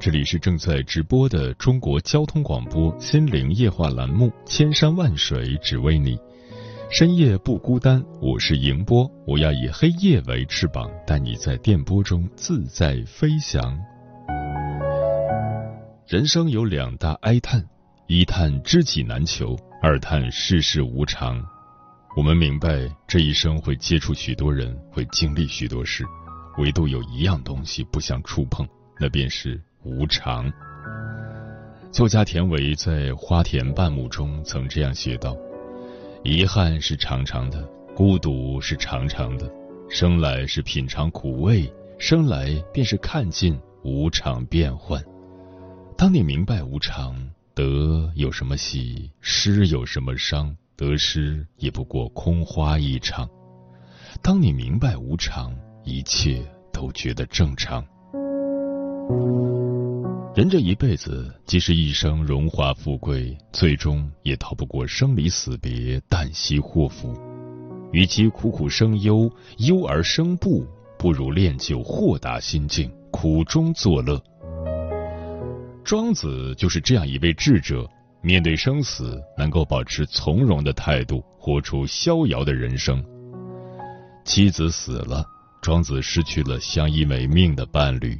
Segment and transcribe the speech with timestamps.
[0.00, 6.16] 这里是正在直播的中国交通广播心灵夜话栏目《千山万水只为你》，
[6.90, 8.02] 深夜不孤单。
[8.18, 13.78] 我是迎波，我要以黑夜为翅膀，带你在电波中自在飞翔。
[16.08, 17.62] 人生有两大哀叹：
[18.06, 21.44] 一叹知己难求，二叹世事无常。
[22.16, 26.06] 我们明白这一生会接触许多人，会经历许多事，
[26.56, 28.66] 唯独有一样东西不想触碰，
[28.98, 29.60] 那便是。
[29.82, 30.52] 无常。
[31.90, 35.34] 作家田维在《花田半亩》中曾这样写道
[36.22, 37.62] ：“遗憾是长长的，
[37.94, 39.50] 孤独是长长的。
[39.88, 45.02] 生来是品尝苦味，生来便是看尽无常变幻。
[45.96, 47.16] 当你明白无常，
[47.54, 53.28] 得有什么喜，失有什么伤，得失也不过空花一场。
[54.22, 57.82] 当你明白无常，一切都觉得正常。”
[60.34, 67.12] 人这一辈子，即使一生荣华富贵，最终也逃不过生离死别、旦夕祸福。
[67.92, 70.64] 与其苦苦生忧，忧而生怖，
[70.98, 74.22] 不如练就豁达心境，苦中作乐。
[75.84, 77.86] 庄子就是这样一位智者，
[78.22, 83.04] 面对生死，能够保持从容的态度，活出逍遥的人生。
[84.24, 85.22] 妻子死了，
[85.60, 88.16] 庄子失去了相依为命的伴侣。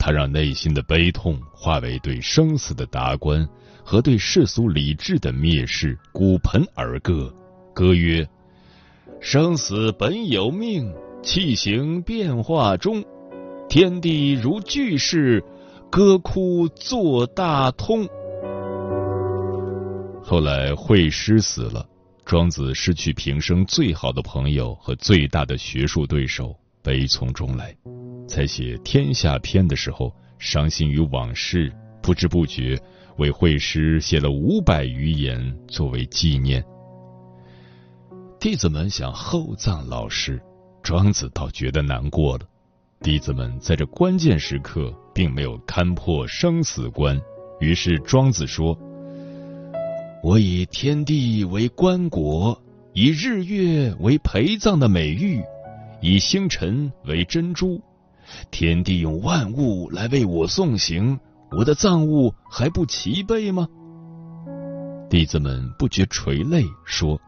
[0.00, 3.46] 他让内心的悲痛化为对生死的达观
[3.84, 7.30] 和对世俗理智的蔑视，鼓盆而歌，
[7.74, 8.26] 歌曰
[9.20, 10.90] ：“生死本有命，
[11.22, 13.04] 气行变化中，
[13.68, 15.44] 天地如巨石，
[15.90, 18.08] 歌哭作大通。”
[20.24, 21.86] 后来惠施死了，
[22.24, 26.56] 庄子失去平生最好的朋友和最大的学术对手。
[26.82, 27.76] 悲从中来，
[28.30, 31.70] 才写《天下篇》的时候，伤心于往事，
[32.00, 32.80] 不知不觉
[33.16, 36.64] 为惠施写了五百余言作为纪念。
[38.38, 40.40] 弟子们想厚葬老师，
[40.80, 42.46] 庄子倒觉得难过了。
[43.02, 47.20] 弟子们在这关键时刻并没有看破生死关，
[47.58, 48.78] 于是庄子说
[50.22, 52.56] ：“我以天地为棺椁，
[52.92, 55.42] 以日月为陪葬的美玉。”
[56.02, 57.78] 以星辰为珍珠，
[58.50, 61.18] 天地用万物来为我送行，
[61.50, 63.68] 我的葬物还不齐备吗？
[65.08, 67.20] 弟子们不觉垂泪，说：“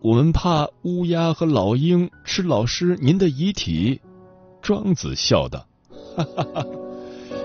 [0.00, 4.00] 我们怕乌鸦和老鹰吃老师您的遗体。”
[4.62, 5.66] 庄子笑道
[6.16, 6.66] ：“哈哈哈，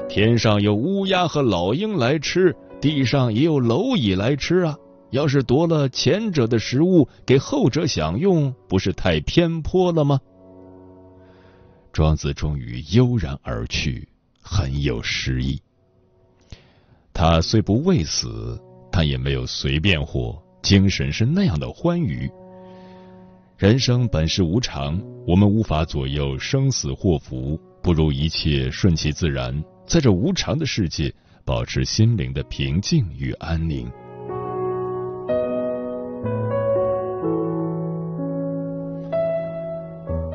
[0.08, 4.78] 天上有乌鸦和老鹰来吃，地上也有蝼蚁来吃啊。
[5.12, 10.22] 要是夺了前者的食物给后者享用，不是太偏颇了吗？”
[11.94, 14.07] 庄子终于悠然而去，
[14.41, 15.62] 很有诗意。
[17.13, 18.59] 他虽不畏死，
[18.91, 22.31] 但也没有随便活，精神是那样的欢愉。
[23.57, 31.13] 人生本是无常，我们无法左右生死祸福，不如一切顺其自然，在这无常的世界，
[31.46, 33.91] 保持心灵的平静与安宁。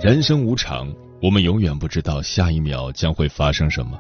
[0.03, 0.95] 人生无常。
[1.23, 3.99] 我们永远不知道下一秒将会发生什么。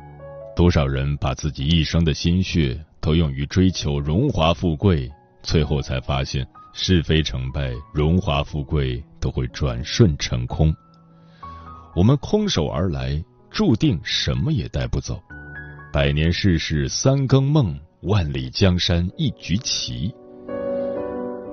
[0.54, 5.10] 多少人把自己一生的心血都用于追求荣华富贵，
[5.43, 10.75] 最后才发现是非成败、荣华富贵都会转瞬成空。
[11.94, 15.19] 我们空手而来，注定什么也带不走。
[15.90, 20.14] 百年世事三更梦，万里江山一局棋。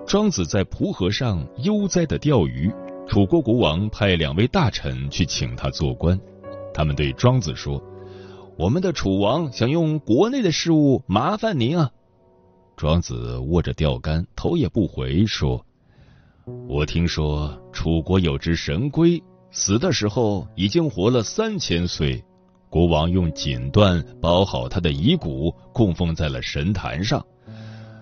[0.05, 2.69] 庄子在蒲河上悠哉的钓鱼。
[3.07, 6.19] 楚国国王派两位大臣去请他做官，
[6.73, 7.81] 他们对庄子说
[8.57, 11.91] ：“我们的楚王想用国内的事务麻烦您啊。”
[12.75, 15.63] 庄子握着钓竿，头也不回说
[16.67, 19.21] ：“我听说楚国有只神龟，
[19.51, 22.23] 死的时候已经活了三千岁。
[22.69, 27.23] 国王用锦缎包好他的遗骨，供奉在了神坛上。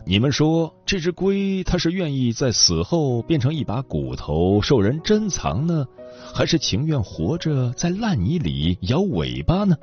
[0.06, 5.86] 你们说这只龟，它是愿意在死后变成一把骨头受人珍藏呢，
[6.34, 9.76] 还是情愿活着在烂泥里摇尾巴呢？”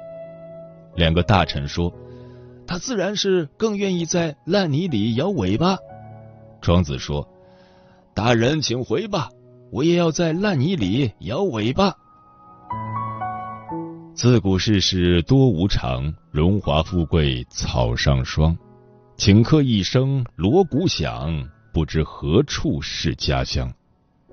[0.97, 1.93] 两个大臣说。
[2.70, 5.79] 他自然是更愿意在烂泥里摇尾巴。
[6.61, 7.26] 庄子说
[8.12, 9.31] ：“大人，请回吧，
[9.73, 11.94] 我也要在烂泥里摇尾巴。”
[14.12, 18.55] 自古世事多无常，荣华富贵草上霜。
[19.19, 23.75] 顷刻一声锣鼓响，不知何处是家乡。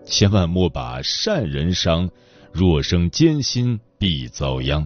[0.05, 2.07] 千万莫把善人伤，
[2.53, 4.85] 若生艰辛必遭殃。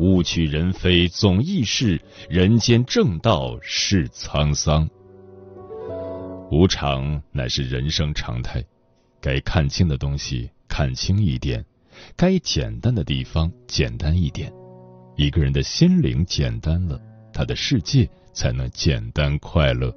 [0.00, 4.90] 物去人非总易逝，人间正道是沧桑。
[6.50, 8.64] 无常乃是人生常态，
[9.20, 11.64] 该看清的东西看清一点，
[12.16, 14.52] 该简单的地方简单一点。
[15.14, 17.00] 一个人的心灵简单了，
[17.32, 18.08] 他的世界
[18.38, 19.92] 才能简单快乐。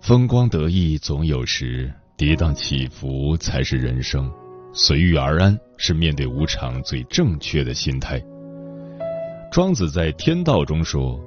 [0.00, 1.92] 风光得意总有时。
[2.16, 4.30] 跌宕起伏才是人生，
[4.74, 8.22] 随遇而安是面对无常最正确的心态。
[9.50, 11.18] 庄子在《天道》中说：“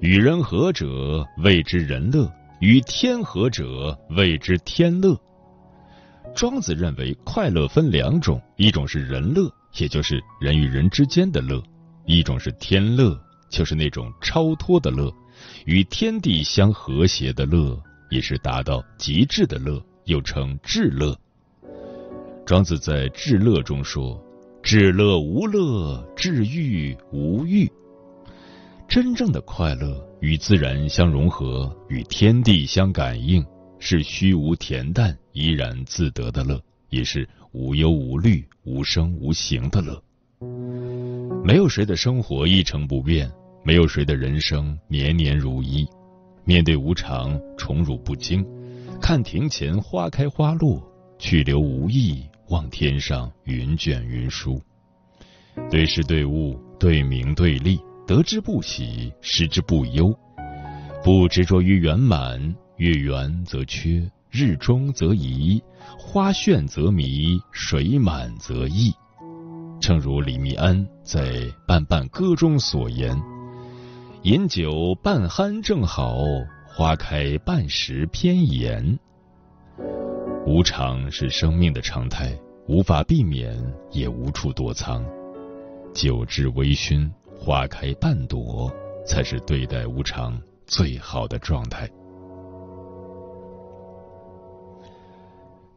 [0.00, 2.30] 与人和者谓之人乐，
[2.60, 5.18] 与天和者谓之天乐。”
[6.36, 11.62] 庄子认为快乐分两种，一种是人乐，也就是人与人之间的乐；
[12.06, 15.12] 一种是天乐，就是那种超脱的乐，
[15.66, 17.80] 与天地相和谐的乐，
[18.10, 19.82] 也是达到极致的乐。
[20.06, 21.16] 又称至乐。
[22.44, 24.20] 庄子在《至乐》中说
[24.60, 27.70] ：“至乐无乐，至欲无欲。”
[28.90, 33.46] 真正的快乐与自然相融合，与天地相感应，
[33.78, 36.60] 是虚无恬淡、怡然自得的乐，
[36.92, 40.00] 也是无忧无虑、无声无形的乐。
[41.42, 43.28] 没有谁的生活一成不变，
[43.64, 45.88] 没有谁的人生年年如一。
[46.44, 48.46] 面对无常，宠辱不惊。
[49.00, 50.86] 看庭前花开花落，
[51.18, 54.60] 去留无意；望天上云卷云舒。
[55.70, 60.14] 对事对物，对名对利，得之不喜，失之不忧。
[61.02, 65.62] 不执着于圆满，月圆则缺，日中则移，
[65.98, 68.90] 花绚则迷，水满则溢。
[69.78, 71.20] 正如李密庵在
[71.66, 73.14] 《半半歌》中所言
[74.24, 76.16] ：“饮酒半酣正好。”
[76.66, 78.98] 花开半时偏妍，
[80.46, 82.34] 无常是生命的常态，
[82.66, 83.54] 无法避免，
[83.90, 85.04] 也无处躲藏。
[85.92, 88.72] 酒至微醺，花开半朵，
[89.06, 91.86] 才是对待无常最好的状态。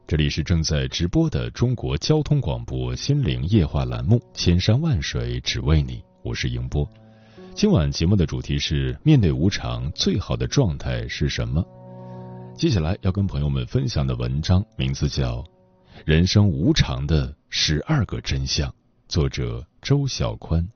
[0.07, 6.87] 这里是正在直播的中国交通广播心灵夜话栏目《千山万水只为你》，我是迎波。
[7.55, 11.65] 今晚节目的主题是：面对无常，最好的状态是什么？
[12.55, 15.37] 接下来要跟朋友们分享的文章名字叫
[16.05, 18.69] 《人生无常的十二个真相》，
[19.07, 20.67] 作者周小宽。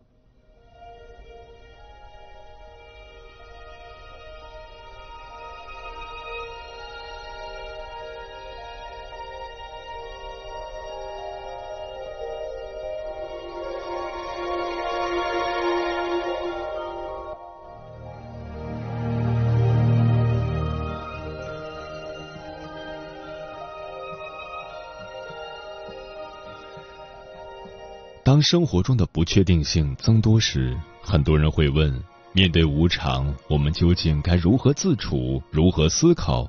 [28.23, 31.91] 当生活中的不确定性增多时，很多人会问：
[32.33, 36.47] 面对无常，我们究竟该如何自处、如何思考？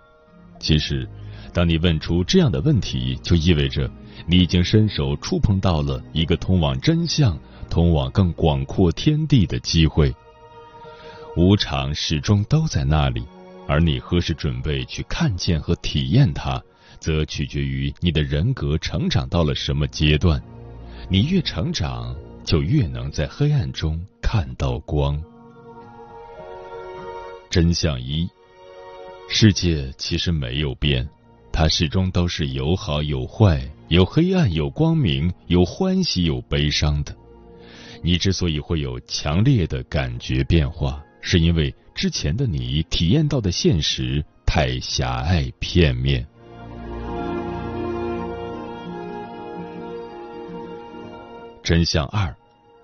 [0.59, 1.09] 其实，
[1.55, 3.91] 当你问出这样的问题，就意味着
[4.27, 7.39] 你已经伸手触碰到了一个通往真相、
[7.71, 10.15] 通往更广阔天地的机会。
[11.37, 13.25] 无常始终都在那里，
[13.67, 16.63] 而你何时准备去看见和体验它，
[16.99, 20.43] 则取决于你的人格成长到了什么阶段。
[21.13, 22.15] 你越成长，
[22.45, 25.21] 就越能在黑暗中看到光。
[27.51, 28.29] 真相一：
[29.29, 31.09] 世界其实没有变，
[31.51, 37.13] 它始终都是有好有坏，有黑暗有光明，有欢喜有悲伤的。
[38.05, 46.25] 你之所以会有强烈的感觉变化，是因为之前的你体验到的现实太狭隘片面。
[51.71, 52.35] 真相二，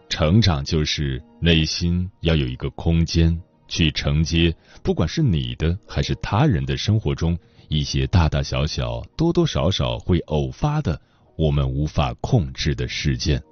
[0.09, 11.03] 成长就是内心要有一个空间，去承接，不管是你的还是他人的生活中一些大大小小、多多少少会偶发的
[11.35, 13.43] 我们无法控制的事件。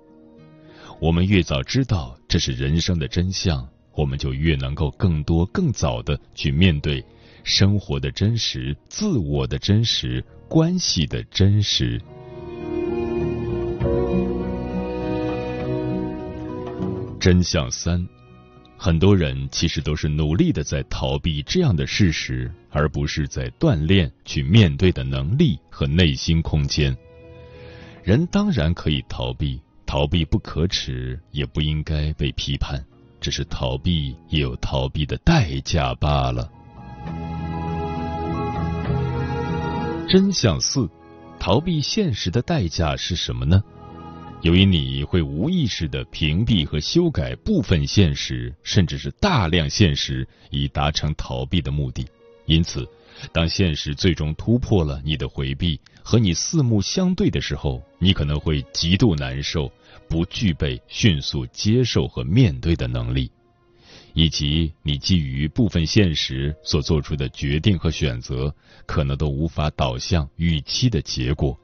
[1.00, 7.04] 我们越早知道这是人生的真相，我们就越能够更多、更早的去面对
[7.42, 12.00] 生活的真实、自我的真实、关系的真实。
[17.24, 18.06] 真相三：
[18.76, 26.94] 很多人其实都是努力的在逃避这样的事实，而不是在锻炼去面对的能力和内心空间。
[28.02, 32.84] 人当然可以逃避，逃避不可耻，也不应该被批判。
[33.22, 36.52] 只是逃避也有逃避的代价罢了。
[40.10, 40.86] 真相四：
[41.40, 43.64] 逃避现实的代价是什么呢？
[44.44, 52.06] 由于你会无意识的屏蔽和修改部分现实，甚至是大量现实，以达成逃避的目的。
[52.44, 52.86] 因此，
[53.32, 59.72] 当现实最终突破了你的回避，和你四目相对的时候，你可能会极度难受，
[60.10, 63.30] 不具备迅速接受和面对的能力，
[64.12, 71.58] 以及你基于部分现实所做出的决定和选择，可能都无法导向预期的结果。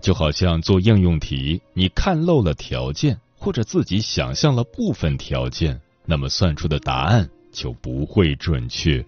[0.00, 9.04] 就好像做应用题，你看漏了条件，或者自己想象了部分条件，那么算出的答案就不会准确。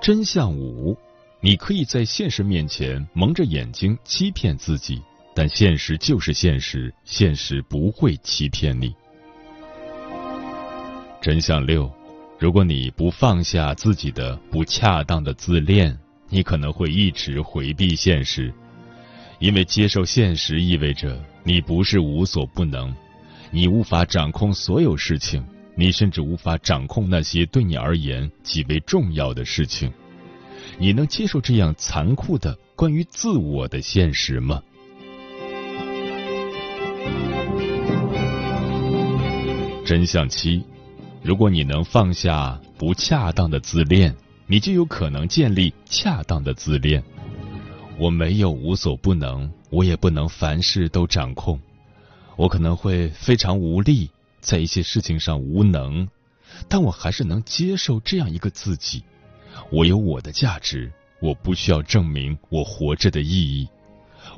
[0.00, 0.96] 真相五：
[1.40, 5.00] 你可以在现实面前蒙着眼睛欺骗自己，
[5.34, 8.94] 但现实就是现实，现实不会欺骗你。
[11.20, 11.99] 真相六。
[12.40, 15.94] 如果你不放下自己的不恰当的自恋，
[16.30, 18.50] 你可能会一直回避现实，
[19.38, 22.96] 因为接受现实意味着你不是无所不能，
[23.50, 25.44] 你无法掌控所有事情，
[25.74, 29.92] 你甚至无法掌控那些对你而言极为重要的事情。
[30.78, 34.62] 你能接受这样残酷的关于自我的现实吗？
[39.84, 40.64] 真相七。
[41.22, 44.14] 如果你能放下不恰当的自恋，
[44.46, 47.02] 你就有可能建立恰当的自恋。
[47.98, 51.60] 我没有无所不能，我也不能凡事都掌控。
[52.36, 54.10] 我可能会非常无力，
[54.40, 56.08] 在一些事情上无能，
[56.68, 59.02] 但我还是能接受这样一个自己。
[59.70, 63.68] 我有我的价值，我不需要证明我活着的意义。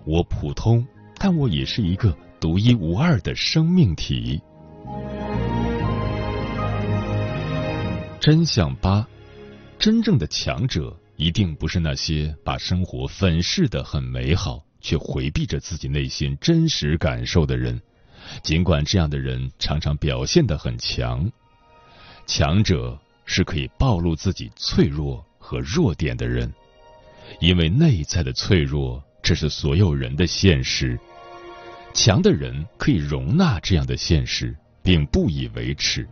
[0.05, 0.85] 我普通，
[1.17, 4.43] 但我也是一个独一无二的生命体。
[8.23, 9.05] 真相八：
[9.81, 17.83] 真正的强者一定不是那些把生活粉饰的很美好，却回避着自己内心真实感受的人。
[18.41, 21.29] 尽管这样的人常常表现的很强，
[22.25, 26.49] 强者是可以暴露自己脆弱和弱点的人，
[27.41, 30.97] 因为内在的脆弱，这是所有人的现实。
[31.93, 36.09] 强的人可以容纳这样的现实，并不以为耻。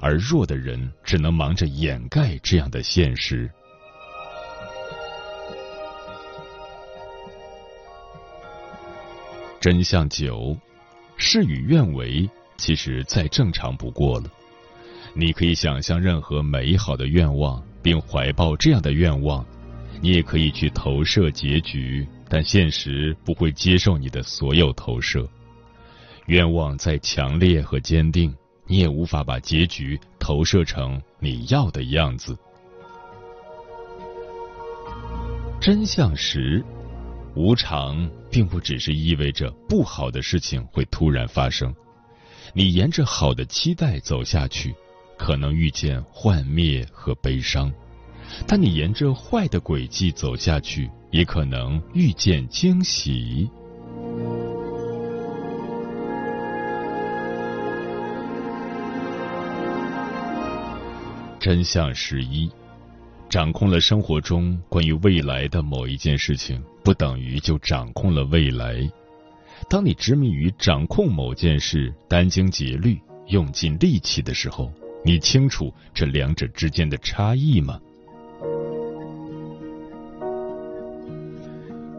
[0.00, 3.50] 而弱的人只能忙着掩盖这样的现实。
[9.60, 10.56] 真相九，
[11.16, 14.30] 事与愿违，其实再正常不过了。
[15.14, 19.44] 你可以想象任何美好的愿望，并怀抱这样的愿望；
[20.00, 25.28] 你也可以去投射结局，但现实不会接受你的所有投射。
[26.26, 28.34] 愿望再强烈和坚定。
[28.66, 32.36] 你也无法把结局投射成你要的样子。
[35.60, 36.64] 真相时，
[37.36, 41.74] 无常并不只是意味着不好的事情会突然发生。
[42.52, 44.74] 你沿着好的期待走下去，
[45.16, 47.70] 可能遇见幻灭和悲伤；
[48.46, 53.48] 但你沿着坏的轨迹走下去，也可能遇见惊喜。
[61.42, 62.48] 真相十一：
[63.28, 68.88] 掌控了生活中关于未来的某一件事情，不等于就掌控了未来。
[69.68, 72.96] 当你执迷于掌控某件事，殚精竭虑、
[73.26, 74.72] 用尽力气的时候，
[75.04, 77.80] 你清楚这两者之间的差异吗？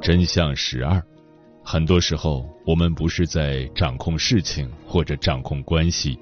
[0.02, 1.04] 真相十二：
[1.62, 6.18] 很多时候，我们不是在掌控事情或者掌控关系。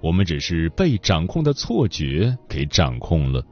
[0.00, 3.44] 我们只是被掌控的错觉给掌控了，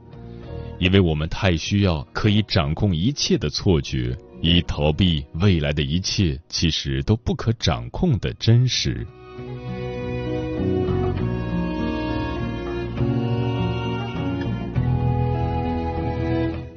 [0.79, 9.05] 因为我们太需要可以掌控一切的错觉，以逃避未来的一切其实都不可掌控的真实。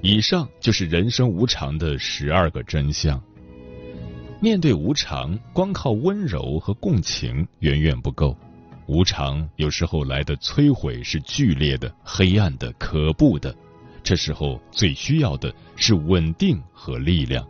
[0.02, 3.22] 以上就是人生无常的十二个真相。
[4.40, 8.36] 面对无常，光靠温柔和共情远远不够。
[8.90, 13.54] 无常有时候来的摧毁是剧烈的、黑暗的、可怖的。
[14.02, 17.46] 这时候最需要的是稳定和力量。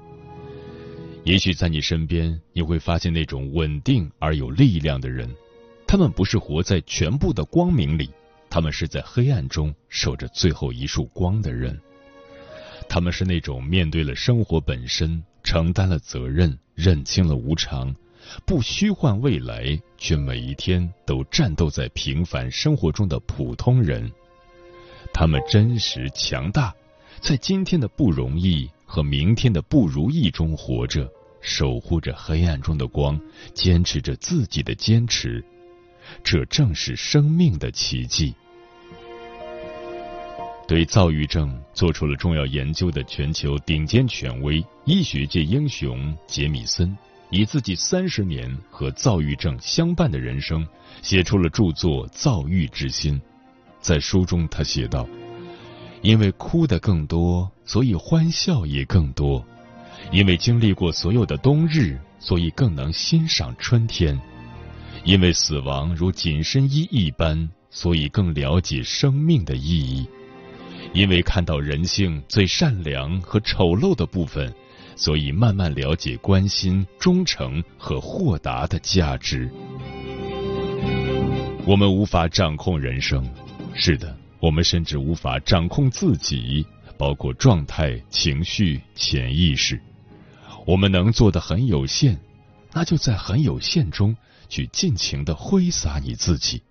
[1.25, 5.35] 也许在你身边，你会发现那种稳定而有力量的人，
[5.87, 8.11] 他们不是活在全部的光明里，
[8.51, 11.81] 他们是在黑暗中守着最后一束光的人。
[12.87, 17.97] 他们是那种面对了生活本身，承担了责任，认清了无常，
[18.45, 24.11] 不虚幻未来，却每一天都战斗在平凡生活中的普通人。
[25.13, 26.75] 他们真实强大，
[27.21, 31.09] 在今天的不容易和明天的不如意中活着，
[31.41, 33.21] 守护着黑暗中的光，
[33.53, 35.45] 坚持着自己的坚持。
[36.25, 38.35] 这正是生命的奇迹。
[40.67, 46.97] 对躁郁症做出了重要研究的全球顶尖权威、医学界英雄杰米森，
[47.31, 50.67] 以自己三十年和躁郁症相伴的人生，
[51.01, 53.15] 写出了著作《躁郁之心》。
[53.81, 55.09] 在书中，他写道
[56.03, 59.43] ：“因为哭的更多，所以欢笑也更多；
[60.11, 64.19] 因为经历过所有的冬日，所以更能欣赏春天；
[65.05, 70.07] 因为死亡如紧身衣一般，所以更了解生命的意义。”
[70.93, 74.53] 因为看到人性最善良和丑陋的部分，
[74.97, 79.51] 所以慢慢了解关心、忠诚和豁达的价值。
[81.67, 83.29] 我们无法掌控人生，
[83.75, 86.67] 是的，我们甚至无法掌控自己，
[86.97, 89.81] 包括状态、情绪、潜意识。
[90.67, 92.19] 我们能做的很有限，
[92.73, 94.17] 那就在很有限中
[94.49, 96.63] 去尽情的挥洒你自己，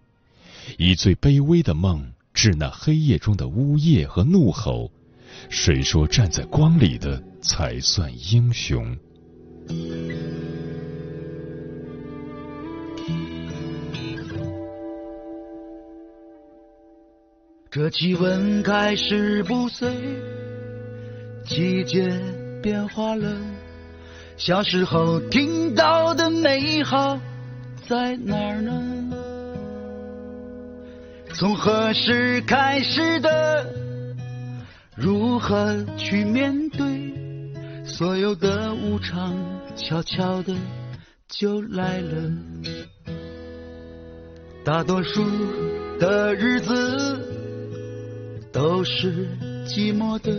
[0.77, 2.11] 以最卑微的梦。
[2.31, 4.89] 是那黑夜中的呜咽和怒吼，
[5.49, 8.97] 谁说站在光里的才算英雄？
[17.71, 19.89] 这气温开始不随
[21.45, 22.09] 季节
[22.63, 23.37] 变化了，
[24.37, 27.19] 小时候听到的美好
[27.87, 29.15] 在哪儿呢？
[31.35, 33.65] 从何时开始的？
[34.95, 37.18] 如何去面对？
[37.99, 39.35] 所有的无常，
[39.75, 40.55] 悄悄的
[41.27, 42.31] 就来了。
[44.63, 45.21] 大多数
[45.99, 47.19] 的日子
[48.53, 49.27] 都是
[49.67, 50.31] 寂寞的，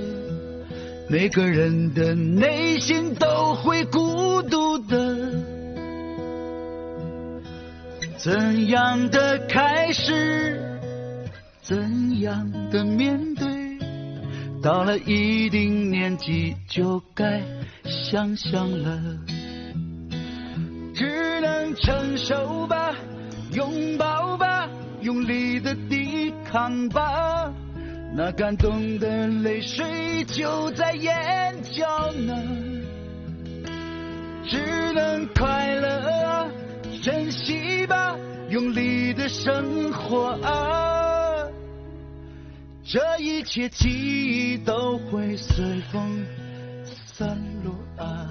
[1.10, 5.18] 每个人的内心都会孤独的。
[8.16, 10.58] 怎样的开始？
[11.60, 13.59] 怎样的面对？
[14.62, 17.42] 到了一定年纪就该
[17.84, 19.00] 想想了，
[20.94, 22.94] 只能承受吧，
[23.52, 24.68] 拥抱吧，
[25.00, 27.50] 用力的抵抗吧，
[28.14, 32.34] 那感动的泪水就在眼角呢，
[34.46, 35.88] 只能快乐
[36.26, 36.50] 啊，
[37.02, 38.14] 珍惜吧，
[38.50, 41.09] 用力的生活啊。
[42.92, 46.26] 这一切记忆都会随风
[47.06, 48.29] 散落啊。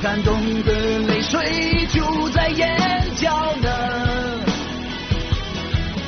[0.00, 0.72] 感动的
[1.08, 2.68] 泪水就在眼
[3.16, 3.68] 角呢，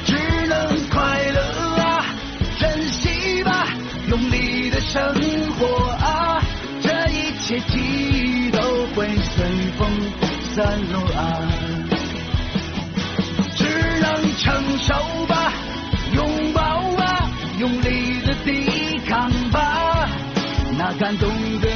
[0.04, 1.40] 只能快乐
[1.82, 2.04] 啊，
[2.60, 3.66] 珍惜吧，
[4.08, 5.02] 用力的生
[5.58, 6.40] 活啊，
[6.80, 8.60] 这一切记忆都
[8.94, 9.44] 会随
[9.76, 9.88] 风
[10.54, 11.50] 散落啊，
[13.56, 13.64] 只
[14.00, 14.94] 能承受
[15.26, 15.52] 吧，
[16.14, 20.08] 拥抱吧，用力的抵抗吧，
[20.78, 21.28] 那感动
[21.60, 21.68] 的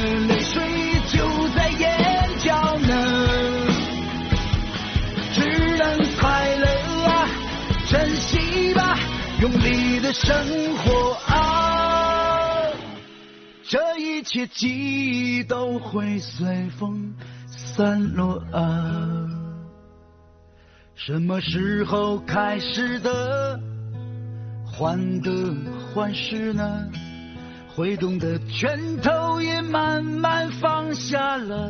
[10.17, 10.33] 生
[10.77, 12.71] 活啊，
[13.63, 17.13] 这一切记忆都会随风
[17.47, 19.27] 散落啊。
[20.95, 23.59] 什么时候开始的
[24.65, 25.53] 患得
[25.93, 26.89] 患失呢？
[27.75, 31.69] 挥动的拳头也慢慢放下了。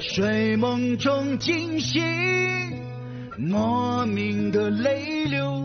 [0.00, 2.02] 睡梦中惊醒，
[3.40, 5.64] 莫名的泪流，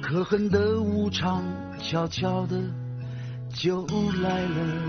[0.00, 1.44] 可恨的无常
[1.80, 2.56] 悄悄的
[3.52, 3.84] 就
[4.22, 4.84] 来了。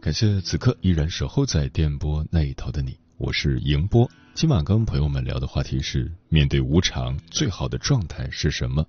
[0.00, 4.10] 感谢此刻依然守候在电波那一头的你，我是迎波。
[4.32, 8.86] 今晚跟朋友们聊的话题是：面对无常，最好的状态是什么？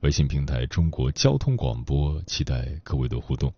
[0.00, 3.52] 微信平台中国交通广播，期待各位的互动。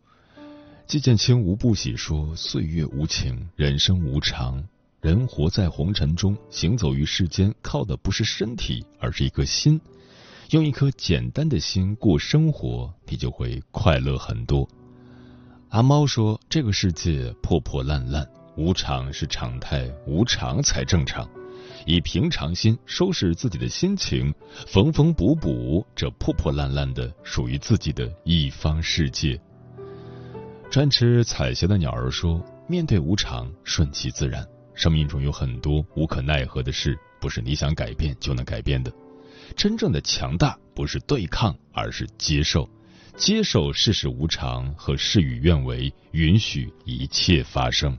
[0.89, 4.65] 季建清无不喜说：“岁月无情，人生无常。
[5.01, 9.81] 人活在红尘中，行走于世间，靠的不是身体，而是一颗心。
[10.51, 14.69] 用一颗简单的心过生活，你就会快乐很多。”
[15.71, 21.29] 阿猫说：“这个世界破破烂烂，无常是常态，无常才正常。
[21.87, 24.35] 以平常心收拾自己的心情，
[24.67, 29.41] 缝缝补补这破破烂烂的属于自己的一方世界。”
[30.71, 34.45] 专吃彩霞的鸟儿说：“面对无常，顺其自然。
[34.79, 38.93] 生命中有很多无可奈何的事，不是你想改变就能改变的。
[39.57, 42.71] 真正的强大，不是对抗，而是接受。
[43.17, 47.99] 接受世事无常和事与愿违，允许一切发生。”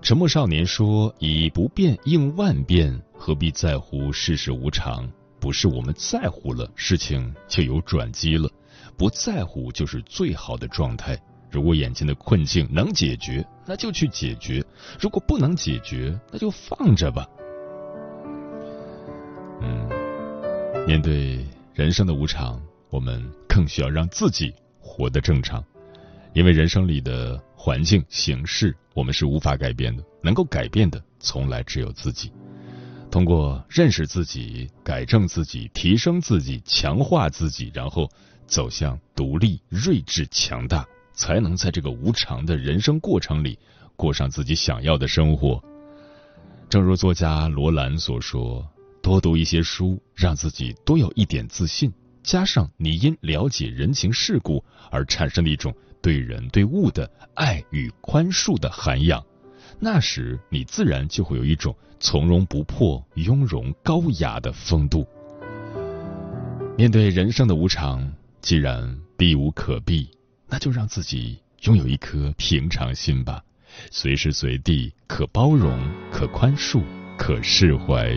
[0.00, 5.06] 沉默少年说：“以不变应万变，何必在乎世事无常？
[5.38, 8.50] 不是我们在乎了，事情就有转机了。”
[8.96, 11.20] 不在乎就是最好的状态。
[11.56, 14.62] 如果眼前的困境能解决，那就去解决；
[15.00, 17.26] 如果不能解决，那就放着吧。
[19.62, 19.88] 嗯，
[20.86, 25.64] 面对人生的无常，我们更需要让自己活得正常，
[26.34, 32.30] 因为人生里的环境形势我们是无法改变的，能够改变的从来只有自己。
[33.10, 38.06] 通过认识自己、改正自己、提升自己、强化自己，然后。
[38.48, 43.58] 走向独立、睿智、强大，才能在这个无常的人生过程里
[43.96, 45.60] 过上自己想要的生活。
[46.68, 48.64] 正如作家罗兰所说
[49.02, 59.24] ：“多读一些书，让自己多有一点自信，加上你因了解人情世故而产生的一种对人对物的爱与宽恕的涵养，
[59.80, 65.04] 那时你自然就会有一种从容不迫、雍容高雅的风度。
[66.76, 70.08] 面对人生的无常。”既然避无可避，
[70.48, 73.42] 那就让自己拥有一颗平常心吧，
[73.90, 75.78] 随时随地可包容、
[76.10, 76.82] 可宽恕、
[77.18, 78.10] 可释怀。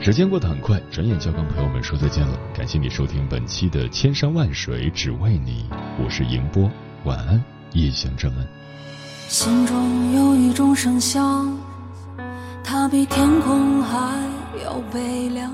[0.00, 2.38] 时间过得很快，转眼就要跟朋友们说再见了。
[2.54, 5.66] 感谢你收听本期的《千山万水只为你》，
[6.02, 6.70] 我是迎波，
[7.04, 8.46] 晚安，夜行者们。
[9.28, 11.58] 心中有一种声响，
[12.64, 14.22] 它比天空还
[14.64, 15.52] 要悲凉。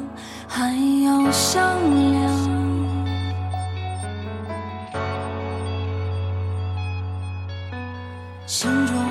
[0.48, 1.60] 还要响
[2.12, 2.55] 亮，
[8.46, 9.05] 心中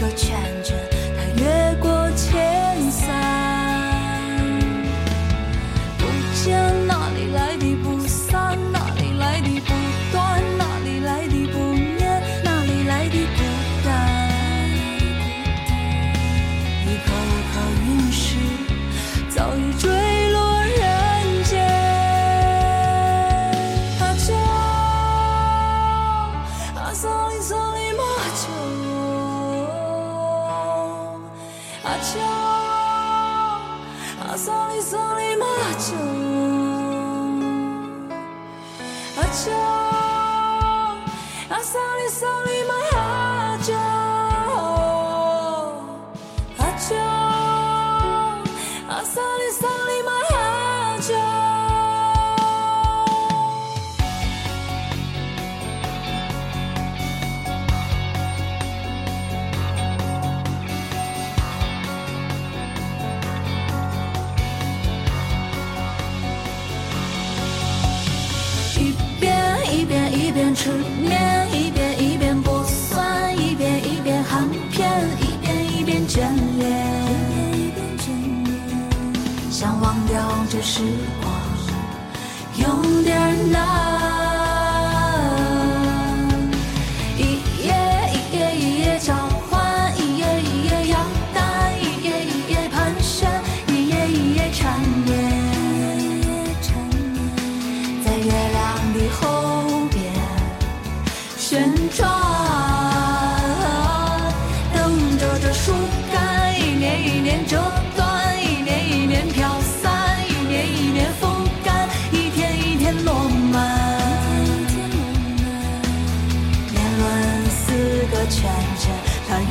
[0.00, 0.76] 个圈圈，
[1.16, 1.93] 它越过
[51.06, 51.53] 千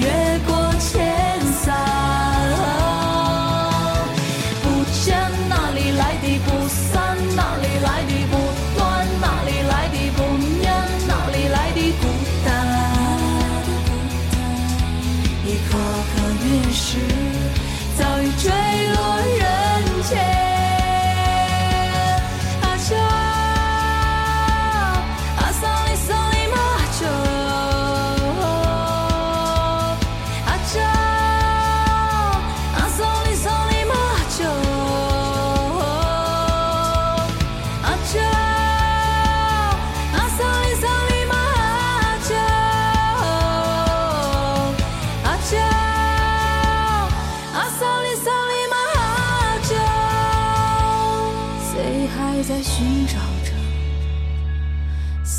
[0.03, 0.32] yeah.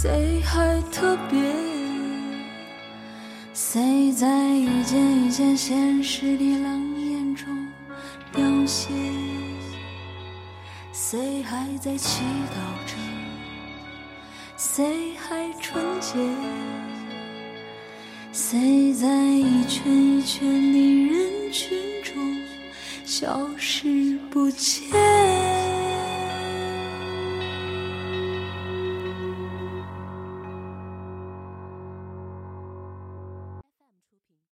[0.04, 1.40] 谁还特别？
[3.54, 7.46] 谁在一件一件现实的冷眼中
[8.30, 8.92] 凋谢，
[10.92, 12.96] 谁还在祈祷着？
[14.58, 16.18] 谁还纯洁？
[18.30, 22.14] 谁在一圈一圈的人群中
[23.06, 24.84] 消失不见？